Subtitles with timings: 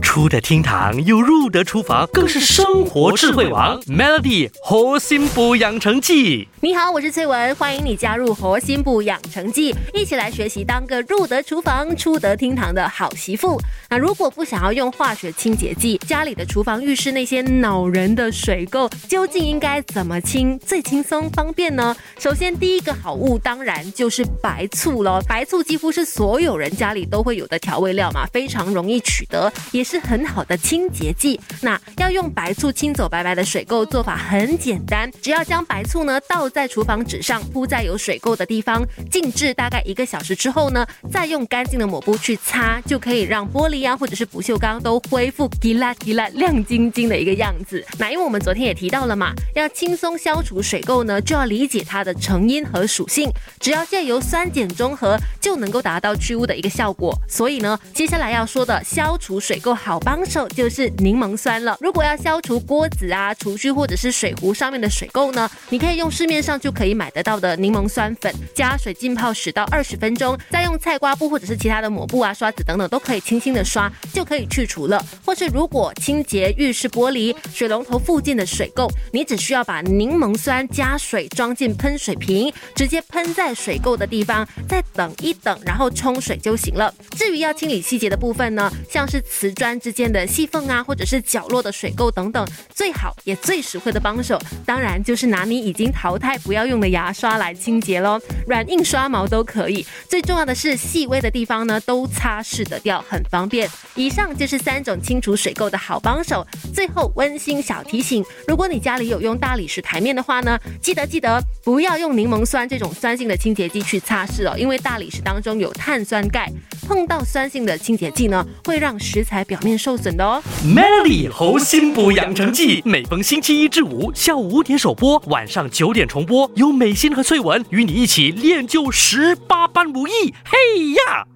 [0.00, 3.80] 出得厅堂又入得厨房，更是生活智慧王。
[3.82, 13.60] Melody 核心补养成记，你好，我是翠文，欢迎你加入核心补养成记，一起来学习当个入得厨房、出得厅堂的好媳妇。
[13.88, 21.94] 那如果不想要用化学清洁剂，家里的厨房、浴室那些恼人的水垢，究竟应该怎么清最轻松方便呢？
[22.18, 25.20] 首先，第一个好物当然就是白醋喽。
[25.28, 30.00] 白醋几乎是所有人家里都会有的调味料嘛，非常容易取得，也是。
[30.10, 47.84] 很好的清洁剂，那要用白醋清走白白的水垢，做法很简单，只要将白醋呢倒在厨房纸上，铺在有水垢的地方，静置大概一个小时之后呢，再用干净的抹布去擦，就可以让玻璃啊或者是不锈钢都恢复滴啦滴啦亮晶晶的一个样子。
[47.98, 53.30] 那因为我们昨天也提到了嘛，要轻松消除水垢呢，就要理解它的成因和属性，
[53.60, 57.14] 只要借由酸碱中和就能够达到去污的一个效果。
[57.28, 60.00] 所以呢，接下来要说的消除水垢好。
[60.00, 61.76] 帮手就是柠檬酸了。
[61.80, 75.04] 如果要消除锅子啊、厨具或者是水壶上面的水垢呢，你可以用市面上就可以买得到的柠檬酸粉，加水浸泡十到二十分钟，再用菜瓜布或者是其他的抹布啊、刷子等等都可以轻轻的刷，就可以去除了。
[75.24, 86.92] 或是如果清洁浴室玻璃、水龙头附近的水垢，你只需要把柠檬酸加水装进喷水瓶，直接喷在水垢的地方，再等一等，然后冲水就行了。
[87.12, 89.80] 至于要清理细节的部分呢，像是瓷砖。
[89.80, 99.86] 之间的细缝啊，或者是角落的水垢等等，最好也最实惠的帮手，当然就是拿你已经淘汰不要用的牙刷来清洁喽，软硬刷毛都可以。
[100.08, 103.68] 最重要的是细微的地方呢，都擦拭得掉，很方便。
[103.94, 106.46] 以上就是三种清除水垢的好帮手。
[106.74, 116.50] 最后温馨小提醒：如果你家里有用大理石台面的话呢，记得记得不要用柠檬酸这种酸性的清洁剂去擦拭哦，因为大理石当中有碳酸钙，
[116.90, 119.78] 碰到酸性的清洁剂呢，会让食材表面。
[119.78, 120.42] 受损的哦。
[120.64, 130.34] Melody 猴心补养成记，每逢星期一至五下午五点首播，晚上九点重播，由美心和翠文与你一起练就十八般武艺。
[130.44, 131.26] 嘿呀！